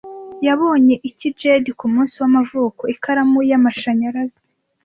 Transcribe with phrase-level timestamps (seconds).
[0.47, 4.39] yabonye iki Jed kumunsi w'amavuko Ikaramu y'amashanyarazi